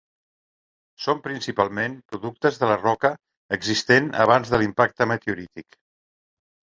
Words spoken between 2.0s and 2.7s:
productes de